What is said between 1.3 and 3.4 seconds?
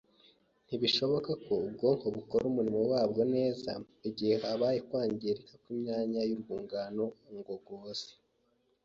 ko ubwonko bukora umurimo wabwo